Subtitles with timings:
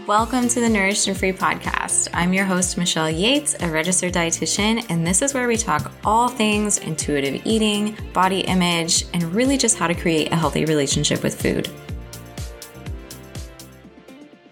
[0.00, 2.08] Welcome to the Nourished and Free podcast.
[2.12, 6.28] I'm your host, Michelle Yates, a registered dietitian, and this is where we talk all
[6.28, 11.40] things intuitive eating, body image, and really just how to create a healthy relationship with
[11.40, 11.70] food.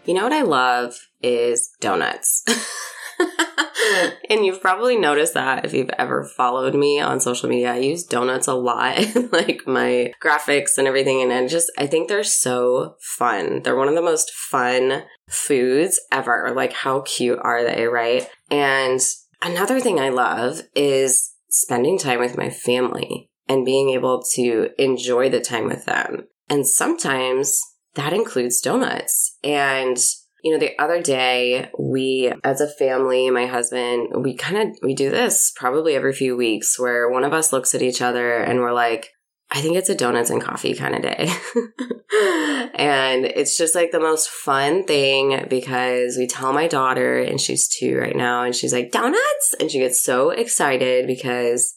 [0.05, 2.45] You know what I love is donuts.
[4.29, 7.73] and you've probably noticed that if you've ever followed me on social media.
[7.73, 8.99] I use donuts a lot,
[9.33, 11.23] like my graphics and everything.
[11.23, 13.63] And I just, I think they're so fun.
[13.63, 16.53] They're one of the most fun foods ever.
[16.55, 18.29] Like, how cute are they, right?
[18.51, 19.01] And
[19.41, 25.29] another thing I love is spending time with my family and being able to enjoy
[25.29, 26.27] the time with them.
[26.49, 27.61] And sometimes
[27.95, 29.37] that includes donuts.
[29.43, 29.99] And
[30.43, 34.95] you know, the other day we, as a family, my husband, we kind of, we
[34.95, 38.61] do this probably every few weeks where one of us looks at each other and
[38.61, 39.11] we're like,
[39.53, 41.29] I think it's a donuts and coffee kind of day.
[42.75, 47.67] and it's just like the most fun thing because we tell my daughter, and she's
[47.67, 49.55] two right now, and she's like, donuts?
[49.59, 51.77] And she gets so excited because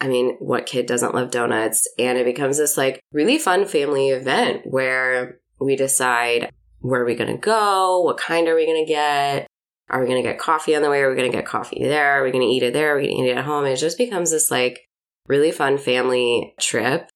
[0.00, 1.88] I mean, what kid doesn't love donuts?
[1.98, 7.14] And it becomes this like really fun family event where we decide where are we
[7.14, 8.00] going to go?
[8.00, 9.46] What kind are we going to get?
[9.88, 11.00] Are we going to get coffee on the way?
[11.00, 12.20] Are we going to get coffee there?
[12.20, 12.94] Are we going to eat it there?
[12.94, 13.64] Are we going to eat it at home?
[13.64, 14.83] It just becomes this like
[15.26, 17.08] really fun family trip.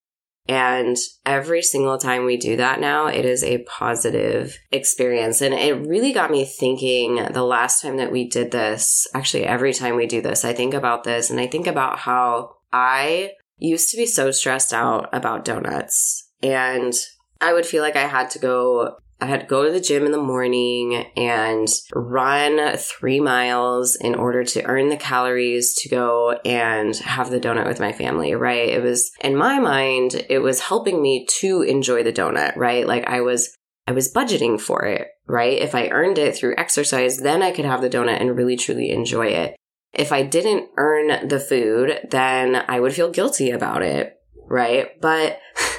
[0.51, 5.43] And every single time we do that now, it is a positive experience.
[5.43, 9.75] And it really got me thinking the last time that we did this, actually, every
[9.75, 13.91] time we do this, I think about this and I think about how I used
[13.91, 16.31] to be so stressed out about donuts.
[16.43, 16.95] And
[17.43, 20.07] I would feel like I had to go I had to go to the gym
[20.07, 26.39] in the morning and run three miles in order to earn the calories to go
[26.45, 28.69] and have the donut with my family, right?
[28.69, 32.87] It was, in my mind, it was helping me to enjoy the donut, right?
[32.87, 33.53] Like I was,
[33.89, 35.59] I was budgeting for it, right?
[35.59, 38.91] If I earned it through exercise, then I could have the donut and really truly
[38.91, 39.57] enjoy it.
[39.93, 45.01] If I didn't earn the food, then I would feel guilty about it, right?
[45.01, 45.41] But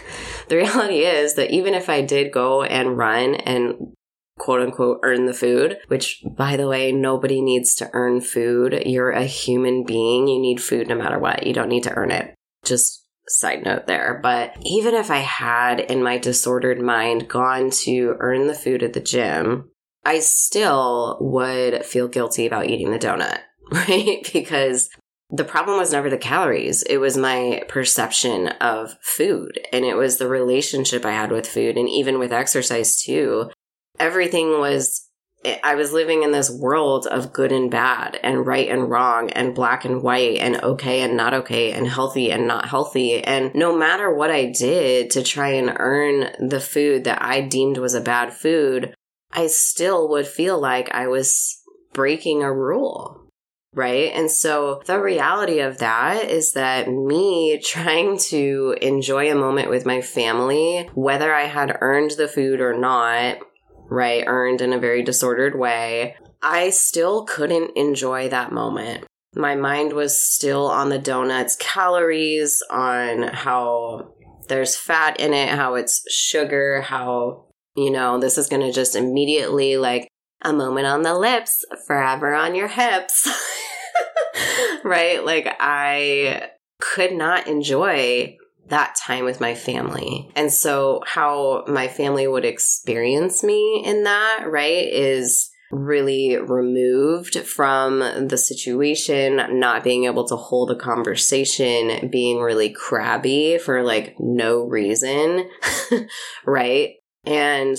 [0.49, 3.93] the reality is that even if I did go and run and
[4.39, 8.83] quote unquote earn the food, which by the way, nobody needs to earn food.
[8.85, 10.27] You're a human being.
[10.27, 11.45] You need food no matter what.
[11.45, 12.33] You don't need to earn it.
[12.65, 14.19] Just side note there.
[14.23, 18.93] But even if I had in my disordered mind gone to earn the food at
[18.93, 19.69] the gym,
[20.03, 23.39] I still would feel guilty about eating the donut,
[23.71, 24.27] right?
[24.33, 24.89] Because
[25.31, 26.81] the problem was never the calories.
[26.84, 31.78] It was my perception of food and it was the relationship I had with food
[31.78, 33.51] and even with exercise too.
[34.00, 35.07] Everything was,
[35.45, 39.29] eh, I was living in this world of good and bad and right and wrong
[39.29, 43.23] and black and white and okay and not okay and healthy and not healthy.
[43.23, 47.78] And no matter what I did to try and earn the food that I deemed
[47.78, 48.95] was a bad food,
[49.31, 51.62] I still would feel like I was
[51.94, 53.19] breaking a rule
[53.74, 54.12] Right.
[54.13, 59.85] And so the reality of that is that me trying to enjoy a moment with
[59.85, 63.38] my family, whether I had earned the food or not,
[63.90, 69.06] right, earned in a very disordered way, I still couldn't enjoy that moment.
[69.35, 74.13] My mind was still on the donuts, calories, on how
[74.47, 78.96] there's fat in it, how it's sugar, how, you know, this is going to just
[78.96, 80.07] immediately like
[80.41, 83.30] a moment on the lips, forever on your hips.
[84.84, 85.23] right?
[85.23, 90.31] Like I could not enjoy that time with my family.
[90.35, 98.00] And so how my family would experience me in that, right, is really removed from
[98.00, 104.63] the situation, not being able to hold a conversation, being really crabby for like no
[104.63, 105.47] reason,
[106.45, 106.94] right?
[107.25, 107.78] And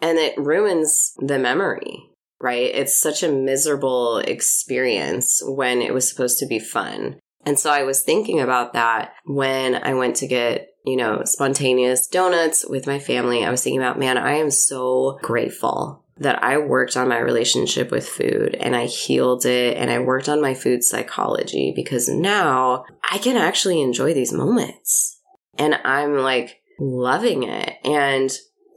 [0.00, 2.07] and it ruins the memory,
[2.40, 2.70] right?
[2.74, 7.18] It's such a miserable experience when it was supposed to be fun.
[7.44, 12.06] And so I was thinking about that when I went to get, you know, spontaneous
[12.06, 13.44] donuts with my family.
[13.44, 17.90] I was thinking about, man, I am so grateful that I worked on my relationship
[17.90, 22.84] with food and I healed it and I worked on my food psychology because now
[23.10, 25.20] I can actually enjoy these moments
[25.56, 27.74] and I'm like loving it.
[27.84, 28.30] And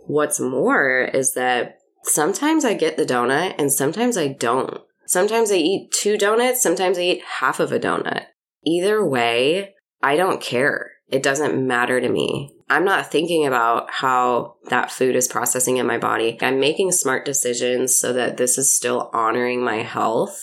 [0.05, 4.81] what's more is that Sometimes I get the donut and sometimes I don't.
[5.05, 8.25] Sometimes I eat two donuts, sometimes I eat half of a donut.
[8.65, 10.91] Either way, I don't care.
[11.09, 12.55] It doesn't matter to me.
[12.69, 16.37] I'm not thinking about how that food is processing in my body.
[16.41, 20.41] I'm making smart decisions so that this is still honoring my health,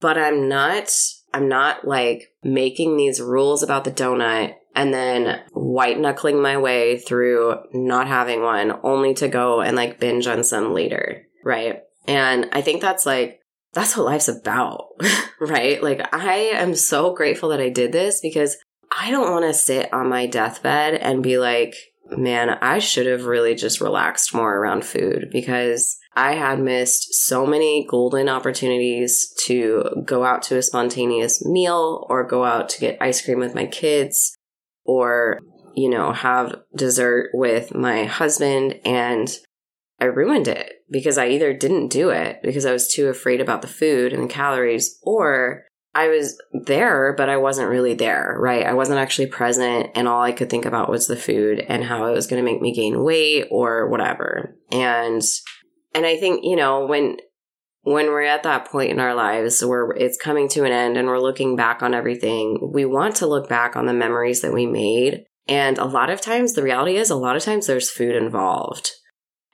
[0.00, 0.92] but I'm not
[1.32, 6.98] I'm not like making these rules about the donut and then white knuckling my way
[6.98, 11.26] through not having one only to go and like binge on some later.
[11.44, 11.80] Right.
[12.06, 13.40] And I think that's like,
[13.72, 14.90] that's what life's about,
[15.40, 15.82] right?
[15.82, 18.56] Like, I am so grateful that I did this because
[18.96, 21.74] I don't want to sit on my deathbed and be like,
[22.10, 27.44] man, I should have really just relaxed more around food because I had missed so
[27.44, 32.98] many golden opportunities to go out to a spontaneous meal or go out to get
[33.00, 34.37] ice cream with my kids
[34.88, 35.38] or,
[35.76, 38.80] you know, have dessert with my husband.
[38.84, 39.28] And
[40.00, 43.62] I ruined it because I either didn't do it because I was too afraid about
[43.62, 45.64] the food and the calories or
[45.94, 48.64] I was there, but I wasn't really there, right?
[48.64, 52.06] I wasn't actually present, and all I could think about was the food and how
[52.06, 54.54] it was going to make me gain weight or whatever.
[54.70, 55.22] And
[55.94, 57.16] and I think you know when
[57.92, 61.08] when we're at that point in our lives where it's coming to an end and
[61.08, 64.66] we're looking back on everything, we want to look back on the memories that we
[64.66, 65.24] made.
[65.46, 68.90] And a lot of times, the reality is, a lot of times there's food involved.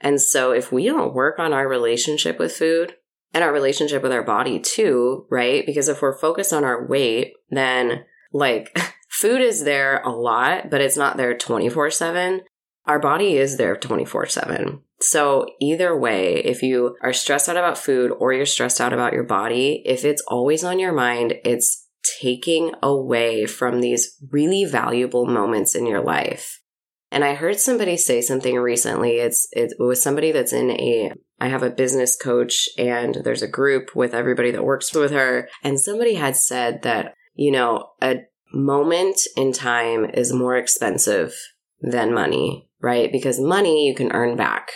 [0.01, 2.95] And so, if we don't work on our relationship with food,
[3.35, 5.67] and our relationship with our body too, right?
[5.67, 8.79] Because if we're focused on our weight, then like
[9.11, 12.43] food is there a lot, but it's not there 24 7.
[12.87, 14.81] Our body is there 24 7.
[15.01, 19.13] So, either way, if you are stressed out about food or you're stressed out about
[19.13, 21.89] your body, if it's always on your mind, it's
[22.21, 26.61] taking away from these really valuable moments in your life.
[27.11, 29.17] And I heard somebody say something recently.
[29.19, 33.49] It's it was somebody that's in a I have a business coach and there's a
[33.49, 38.23] group with everybody that works with her and somebody had said that, you know, a
[38.53, 41.35] moment in time is more expensive
[41.85, 43.13] than money, right?
[43.13, 44.71] Because money you can earn back,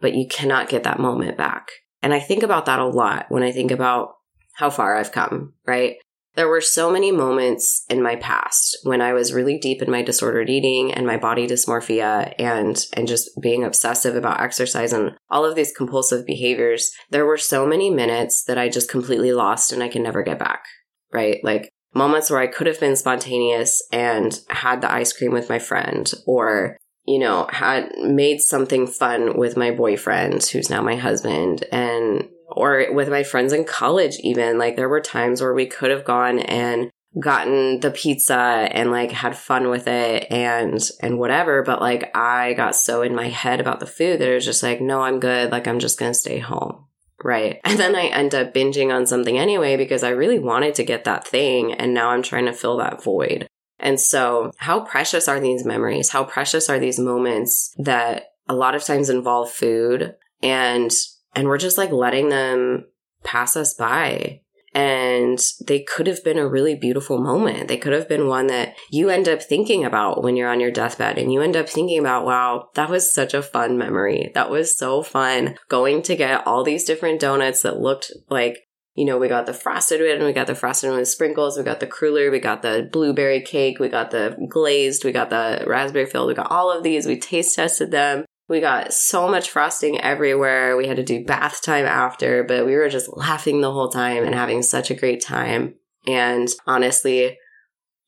[0.00, 1.68] but you cannot get that moment back.
[2.02, 4.14] And I think about that a lot when I think about
[4.54, 5.96] how far I've come, right?
[6.36, 10.02] There were so many moments in my past when I was really deep in my
[10.02, 15.44] disordered eating and my body dysmorphia and and just being obsessive about exercise and all
[15.44, 16.90] of these compulsive behaviors.
[17.10, 20.38] There were so many minutes that I just completely lost and I can never get
[20.40, 20.64] back.
[21.12, 21.38] Right?
[21.44, 25.58] Like moments where I could have been spontaneous and had the ice cream with my
[25.58, 26.76] friend or
[27.06, 32.86] you know, had made something fun with my boyfriend, who's now my husband, and or
[32.92, 34.58] with my friends in college, even.
[34.58, 38.34] Like, there were times where we could have gone and gotten the pizza
[38.72, 43.14] and like had fun with it and and whatever but like i got so in
[43.14, 45.78] my head about the food that it was just like no i'm good like i'm
[45.78, 46.86] just gonna stay home
[47.24, 47.60] right.
[47.64, 51.04] And then i end up binging on something anyway because i really wanted to get
[51.04, 53.48] that thing and now i'm trying to fill that void.
[53.80, 56.10] And so how precious are these memories?
[56.10, 60.92] How precious are these moments that a lot of times involve food and
[61.34, 62.86] and we're just like letting them
[63.24, 64.40] pass us by.
[64.74, 67.68] And they could have been a really beautiful moment.
[67.68, 70.72] They could have been one that you end up thinking about when you're on your
[70.72, 74.32] deathbed and you end up thinking about, wow, that was such a fun memory.
[74.34, 79.04] That was so fun going to get all these different donuts that looked like you
[79.04, 81.64] know, we got the frosted one, and we got the frosted one with sprinkles, we
[81.64, 85.64] got the cruller, we got the blueberry cake, we got the glazed, we got the
[85.66, 87.04] raspberry filled, we got all of these.
[87.04, 88.24] We taste tested them.
[88.48, 90.76] We got so much frosting everywhere.
[90.76, 94.24] We had to do bath time after, but we were just laughing the whole time
[94.24, 95.74] and having such a great time.
[96.06, 97.38] And honestly,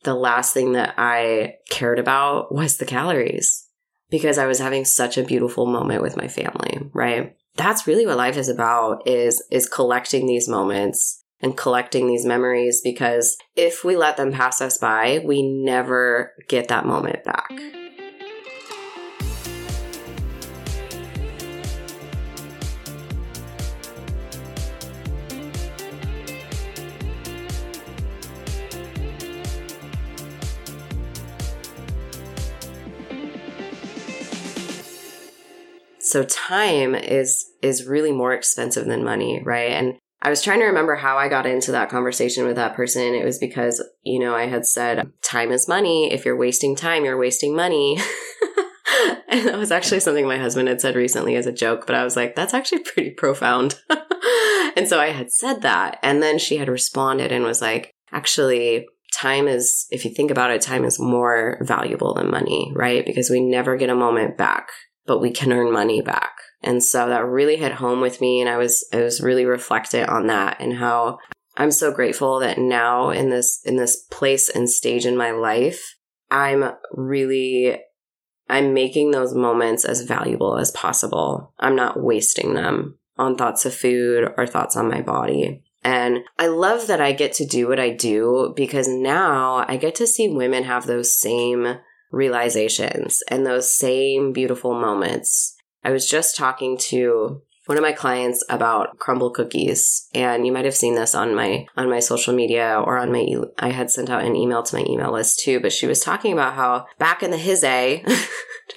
[0.03, 3.67] the last thing that I cared about was the calories
[4.11, 7.37] because I was having such a beautiful moment with my family, right?
[7.57, 12.81] That's really what life is about is is collecting these moments and collecting these memories
[12.83, 17.51] because if we let them pass us by, we never get that moment back.
[36.07, 39.73] So time is is really more expensive than money, right?
[39.73, 43.15] And I was trying to remember how I got into that conversation with that person.
[43.15, 46.13] It was because, you know, I had said time is money.
[46.13, 47.99] If you're wasting time, you're wasting money.
[49.29, 52.05] and that was actually something my husband had said recently as a joke, but I
[52.05, 53.81] was like, that's actually pretty profound.
[54.77, 55.99] and so I had said that.
[56.03, 60.51] And then she had responded and was like, actually, time is, if you think about
[60.51, 63.05] it, time is more valuable than money, right?
[63.05, 64.69] Because we never get a moment back
[65.07, 66.33] but we can earn money back.
[66.63, 68.41] And so that really hit home with me.
[68.41, 71.19] And I was, I was really reflected on that and how
[71.57, 75.97] I'm so grateful that now in this, in this place and stage in my life,
[76.31, 77.79] I'm really,
[78.49, 81.55] I'm making those moments as valuable as possible.
[81.59, 85.63] I'm not wasting them on thoughts of food or thoughts on my body.
[85.83, 89.95] And I love that I get to do what I do because now I get
[89.97, 91.79] to see women have those same
[92.11, 95.57] realizations and those same beautiful moments.
[95.85, 100.65] I was just talking to one of my clients about Crumbl cookies and you might
[100.65, 103.91] have seen this on my on my social media or on my e- I had
[103.91, 106.87] sent out an email to my email list too but she was talking about how
[106.99, 108.05] back in the his a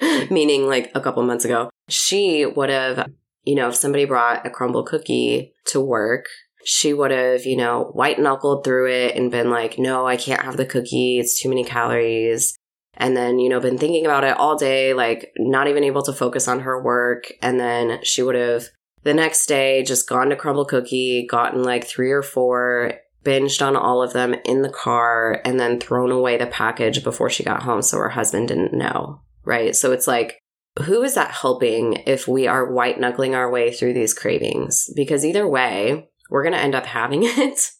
[0.30, 3.10] meaning like a couple months ago she would have
[3.44, 6.26] you know if somebody brought a Crumbl cookie to work
[6.64, 10.42] she would have, you know, white knuckled through it and been like, no, I can't
[10.42, 11.18] have the cookie.
[11.18, 12.58] It's too many calories
[13.00, 16.12] and then, you know, been thinking about it all day, like not even able to
[16.12, 17.32] focus on her work.
[17.40, 18.66] And then she would have
[19.02, 22.92] the next day just gone to Crumbl Cookie, gotten like three or four,
[23.24, 27.30] binged on all of them in the car, and then thrown away the package before
[27.30, 29.22] she got home so her husband didn't know.
[29.44, 29.74] Right.
[29.74, 30.38] So it's like,
[30.84, 34.90] who is that helping if we are white knuckling our way through these cravings?
[34.94, 37.70] Because either way, we're going to end up having it,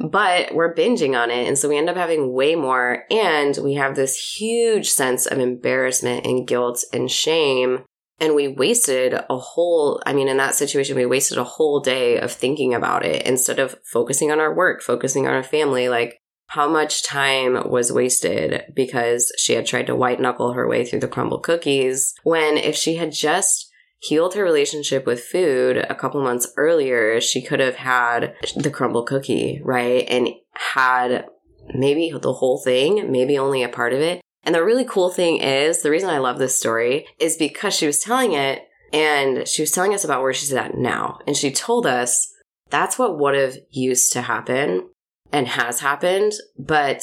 [0.00, 1.46] but we're binging on it.
[1.46, 3.04] And so we end up having way more.
[3.10, 7.84] And we have this huge sense of embarrassment and guilt and shame.
[8.20, 12.18] And we wasted a whole, I mean, in that situation, we wasted a whole day
[12.18, 15.88] of thinking about it instead of focusing on our work, focusing on our family.
[15.88, 20.84] Like, how much time was wasted because she had tried to white knuckle her way
[20.84, 23.67] through the Crumbl cookies when if she had just
[24.00, 29.06] healed her relationship with food a couple months earlier, she could have had the Crumbl
[29.06, 30.04] cookie, right?
[30.08, 30.28] And
[30.74, 31.26] had
[31.74, 34.20] maybe the whole thing, maybe only a part of it.
[34.44, 37.86] And the really cool thing is the reason I love this story is because she
[37.86, 38.62] was telling it
[38.92, 41.18] and she was telling us about where she's at now.
[41.26, 42.32] And she told us
[42.70, 44.88] that's what would have used to happen
[45.32, 46.32] and has happened.
[46.58, 47.02] But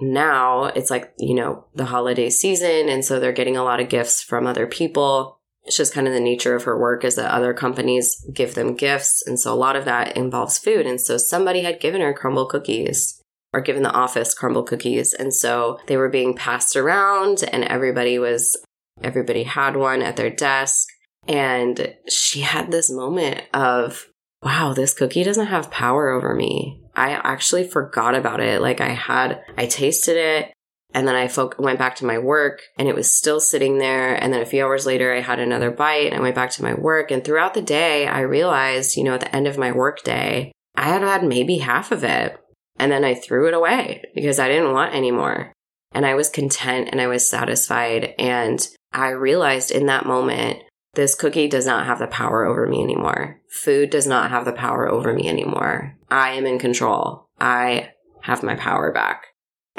[0.00, 2.88] now it's like, you know, the holiday season.
[2.88, 5.39] And so they're getting a lot of gifts from other people
[5.70, 8.74] it's just kind of the nature of her work is that other companies give them
[8.74, 9.22] gifts.
[9.24, 10.84] And so a lot of that involves food.
[10.84, 13.22] And so somebody had given her Crumbl cookies
[13.52, 15.14] or given the office Crumbl cookies.
[15.14, 18.56] And so they were being passed around and everybody was,
[19.00, 20.88] everybody had one at their desk.
[21.28, 24.08] And she had this moment of,
[24.42, 26.80] wow, this cookie doesn't have power over me.
[26.96, 28.60] I actually forgot about it.
[28.60, 30.52] Like I had, I tasted it.
[30.92, 34.14] And then I fo- went back to my work and it was still sitting there.
[34.14, 36.62] And then a few hours later, I had another bite and I went back to
[36.62, 37.10] my work.
[37.10, 40.52] And throughout the day, I realized, you know, at the end of my work day,
[40.74, 42.36] I had had maybe half of it.
[42.78, 45.52] And then I threw it away because I didn't want any more.
[45.92, 48.14] And I was content and I was satisfied.
[48.18, 50.60] And I realized in that moment,
[50.94, 53.40] this cookie does not have the power over me anymore.
[53.48, 55.96] Food does not have the power over me anymore.
[56.10, 57.26] I am in control.
[57.38, 57.90] I
[58.22, 59.26] have my power back.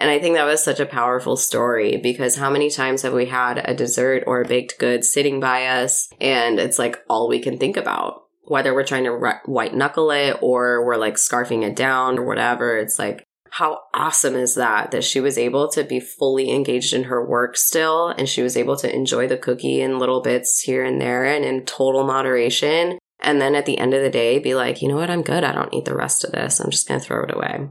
[0.02, 3.28] And I think that was such a powerful story because how many times have we
[3.28, 7.40] had a dessert or a baked good sitting by us and it's like all we
[7.40, 8.24] can think about?
[8.46, 12.80] Whether we're trying to white knuckle it or we're like scarfing it down or whatever,
[12.80, 14.90] it's like, how awesome is that?
[14.90, 18.58] That she was able to be fully engaged in her work still and she was
[18.58, 22.98] able to enjoy the cookie in little bits here and there and in total moderation.
[23.20, 25.12] And then at the end of the day, be like, you know what?
[25.12, 25.44] I'm good.
[25.44, 26.60] I don't need the rest of this.
[26.60, 27.68] I'm just going to throw it away.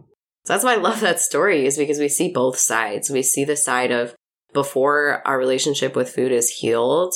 [0.51, 3.09] So that's why I love that story is because we see both sides.
[3.09, 4.17] We see the side of
[4.53, 7.15] before our relationship with food is healed,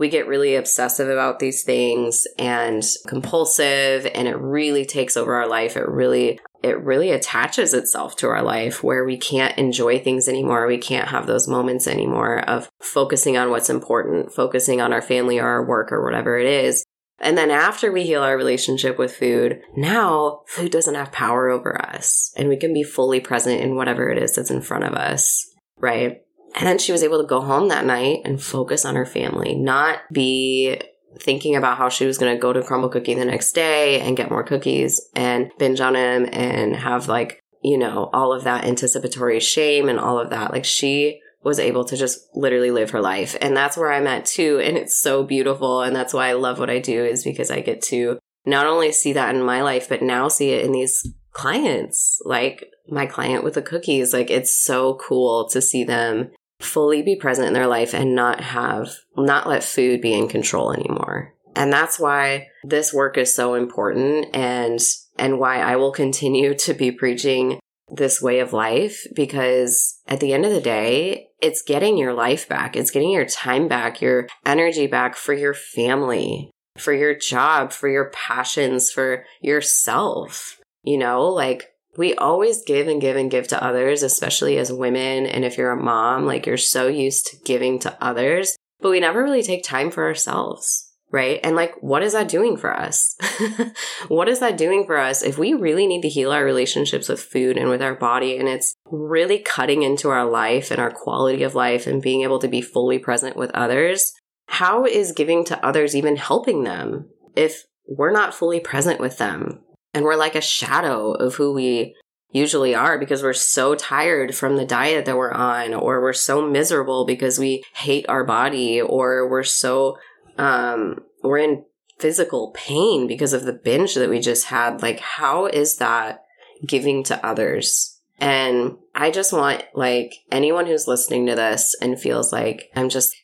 [0.00, 5.46] we get really obsessive about these things and compulsive and it really takes over our
[5.46, 5.76] life.
[5.76, 10.66] It really it really attaches itself to our life where we can't enjoy things anymore.
[10.66, 15.38] We can't have those moments anymore of focusing on what's important, focusing on our family
[15.38, 16.84] or our work or whatever it is.
[17.22, 21.80] And then after we heal our relationship with food, now food doesn't have power over
[21.80, 24.94] us and we can be fully present in whatever it is that's in front of
[24.94, 25.48] us,
[25.78, 26.22] right?
[26.56, 29.54] And then she was able to go home that night and focus on her family,
[29.54, 30.80] not be
[31.18, 34.16] thinking about how she was going to go to Crumbl Cookie the next day and
[34.16, 38.64] get more cookies and binge on him and have like, you know, all of that
[38.64, 40.50] anticipatory shame and all of that.
[40.50, 43.36] Like she was able to just literally live her life.
[43.40, 44.60] And that's where I'm at too.
[44.62, 45.82] And it's so beautiful.
[45.82, 48.92] And that's why I love what I do is because I get to not only
[48.92, 53.44] see that in my life, but now see it in these clients, like my client
[53.44, 54.12] with the cookies.
[54.12, 56.30] Like it's so cool to see them
[56.60, 60.72] fully be present in their life and not have, not let food be in control
[60.72, 61.34] anymore.
[61.54, 64.80] And that's why this work is so important and,
[65.18, 67.58] and why I will continue to be preaching
[67.90, 72.48] this way of life because at the end of the day, it's getting your life
[72.48, 72.76] back.
[72.76, 77.88] It's getting your time back, your energy back for your family, for your job, for
[77.88, 80.58] your passions, for yourself.
[80.84, 85.26] You know, like we always give and give and give to others, especially as women.
[85.26, 89.00] And if you're a mom, like you're so used to giving to others, but we
[89.00, 91.38] never really take time for ourselves right?
[91.44, 93.16] And like, what is that doing for us?
[94.08, 97.20] what is that doing for us if we really need to heal our relationships with
[97.20, 101.42] food and with our body and it's really cutting into our life and our quality
[101.42, 104.12] of life and being able to be fully present with others?
[104.48, 107.08] How is giving to others even helping them?
[107.36, 109.60] if we're not fully present with them
[109.94, 111.94] and we're like a shadow of who we
[112.30, 116.46] usually are because we're so tired from the diet that we're on or we're so
[116.46, 119.98] miserable because we hate our body or we're so
[120.38, 121.64] um we're in
[121.98, 126.24] physical pain because of the binge that we just had like how is that
[126.66, 132.32] giving to others and i just want like anyone who's listening to this and feels
[132.32, 133.14] like i'm just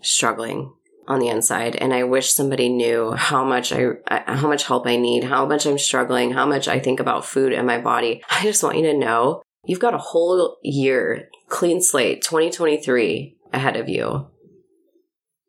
[0.00, 0.72] struggling
[1.08, 4.96] on the inside and I wish somebody knew how much I how much help I
[4.96, 8.22] need, how much I'm struggling, how much I think about food and my body.
[8.30, 13.76] I just want you to know you've got a whole year clean slate 2023 ahead
[13.76, 14.28] of you.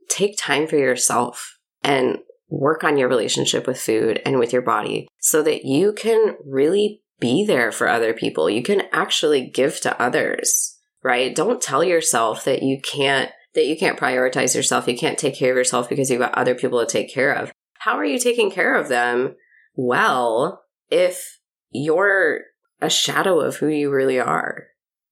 [0.09, 5.07] Take time for yourself and work on your relationship with food and with your body
[5.19, 8.49] so that you can really be there for other people.
[8.49, 11.35] You can actually give to others, right?
[11.35, 15.51] Don't tell yourself that you can't that you can't prioritize yourself, you can't take care
[15.51, 17.51] of yourself because you've got other people to take care of.
[17.79, 19.35] How are you taking care of them
[19.75, 21.39] well if
[21.71, 22.41] you're
[22.81, 24.67] a shadow of who you really are?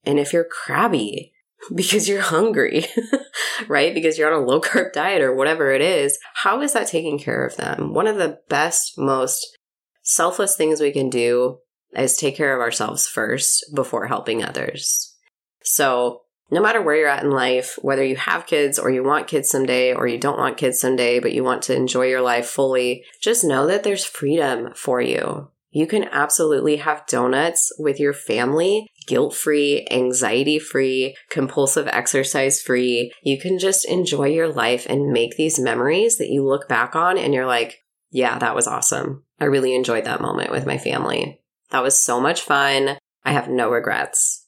[0.05, 1.33] And if you're crabby
[1.73, 2.85] because you're hungry,
[3.67, 3.93] right?
[3.93, 7.17] Because you're on a low carb diet or whatever it is, how is that taking
[7.17, 7.93] care of them?
[7.93, 9.57] One of the best, most
[10.03, 11.59] selfless things we can do
[11.93, 15.15] is take care of ourselves first before helping others.
[15.63, 19.27] So no matter where you're at in life, whether you have kids or you want
[19.27, 22.45] kids someday or you don't want kids someday, but you want to enjoy your life
[22.45, 25.49] fully, just know that there's freedom for you.
[25.75, 33.11] You can absolutely have donuts with your family, guilt free, anxiety free, compulsive exercise free.
[33.23, 37.17] You can just enjoy your life and make these memories that you look back on
[37.17, 39.25] and you're like, yeah, that was awesome.
[39.39, 41.41] I really enjoyed that moment with my family.
[41.71, 42.97] That was so much fun.
[43.25, 44.47] I have no regrets,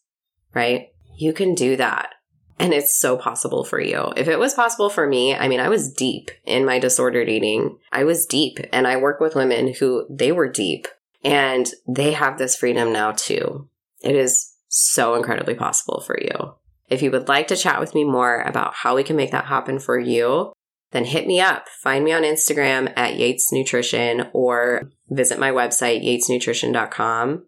[0.53, 0.87] right?
[1.17, 2.13] you can do that.
[2.59, 4.13] And it's so possible for you.
[4.15, 7.77] If it was possible for me, I mean, I was deep in my disordered eating.
[7.91, 10.87] I was deep and I work with women who they were deep
[11.23, 13.69] and they have this freedom now too.
[14.01, 16.55] It is so incredibly possible for you.
[16.89, 19.45] If you would like to chat with me more about how we can make that
[19.45, 20.53] happen for you,
[20.91, 21.67] then hit me up.
[21.83, 27.45] Find me on Instagram at Yates Nutrition or visit my website, yatesnutrition.com.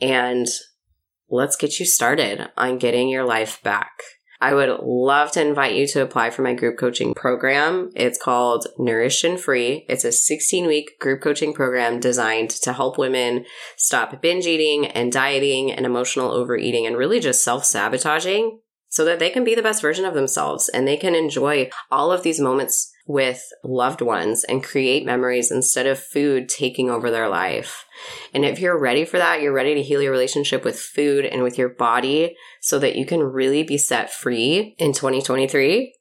[0.00, 0.46] And
[1.28, 3.90] let's get you started on getting your life back.
[4.40, 7.90] I would love to invite you to apply for my group coaching program.
[7.96, 9.84] It's called Nourished and Free.
[9.88, 13.46] It's a 16 week group coaching program designed to help women
[13.76, 19.18] stop binge eating and dieting and emotional overeating and really just self sabotaging so that
[19.18, 22.40] they can be the best version of themselves and they can enjoy all of these
[22.40, 27.86] moments with loved ones and create memories instead of food taking over their life.
[28.34, 31.42] And if you're ready for that, you're ready to heal your relationship with food and
[31.42, 35.94] with your body so that you can really be set free in 2023,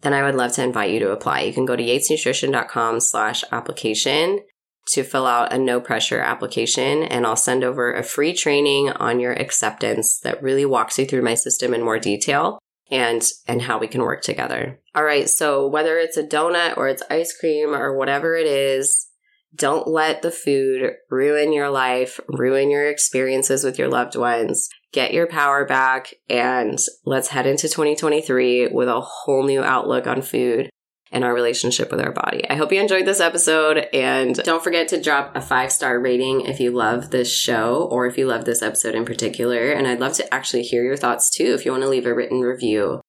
[0.00, 1.42] then I would love to invite you to apply.
[1.42, 4.40] You can go to yatesnutrition.com slash application
[4.88, 9.20] to fill out a no pressure application and I'll send over a free training on
[9.20, 12.58] your acceptance that really walks you through my system in more detail
[12.90, 14.80] and and how we can work together.
[14.94, 19.08] All right, so whether it's a donut or it's ice cream or whatever it is,
[19.54, 24.68] don't let the food ruin your life, ruin your experiences with your loved ones.
[24.92, 30.22] Get your power back and let's head into 2023 with a whole new outlook on
[30.22, 30.70] food
[31.12, 32.48] and our relationship with our body.
[32.48, 36.42] I hope you enjoyed this episode and don't forget to drop a five star rating
[36.42, 39.70] if you love this show or if you love this episode in particular.
[39.70, 42.14] And I'd love to actually hear your thoughts too if you want to leave a
[42.14, 43.00] written review.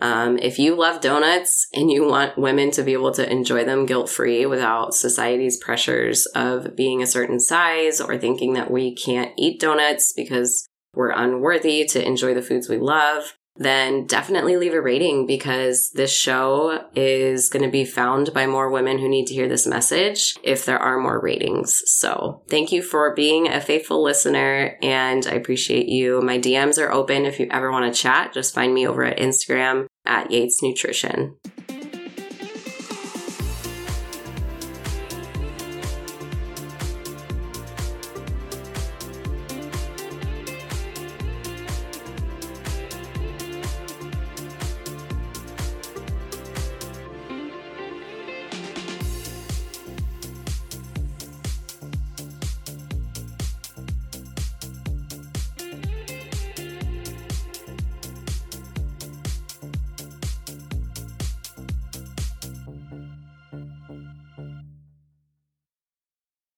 [0.00, 3.84] Um, if you love donuts and you want women to be able to enjoy them
[3.84, 9.32] guilt free without society's pressures of being a certain size or thinking that we can't
[9.36, 14.80] eat donuts because we're unworthy to enjoy the foods we love, then definitely leave a
[14.80, 19.34] rating because this show is going to be found by more women who need to
[19.34, 21.82] hear this message if there are more ratings.
[21.86, 26.20] So thank you for being a faithful listener and I appreciate you.
[26.22, 28.32] My DMs are open if you ever want to chat.
[28.32, 31.36] Just find me over at Instagram at Yates Nutrition.